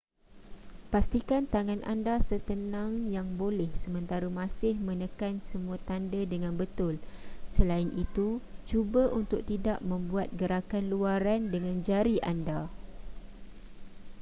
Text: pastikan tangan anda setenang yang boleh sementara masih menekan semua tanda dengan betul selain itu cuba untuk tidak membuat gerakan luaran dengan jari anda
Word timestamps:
pastikan 0.93 1.43
tangan 1.53 1.81
anda 1.93 2.15
setenang 2.29 2.91
yang 3.15 3.27
boleh 3.41 3.69
sementara 3.83 4.25
masih 4.41 4.73
menekan 4.87 5.33
semua 5.49 5.77
tanda 5.89 6.17
dengan 6.33 6.53
betul 6.61 6.93
selain 7.55 7.89
itu 8.05 8.27
cuba 8.69 9.03
untuk 9.19 9.41
tidak 9.51 9.77
membuat 9.89 10.27
gerakan 10.39 10.83
luaran 10.93 11.41
dengan 11.53 11.75
jari 11.87 12.17
anda 12.33 12.59